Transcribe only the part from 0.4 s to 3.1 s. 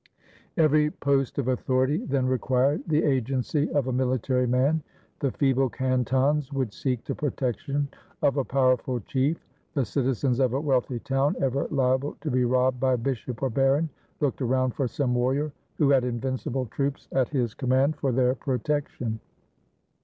Every post of authority then required the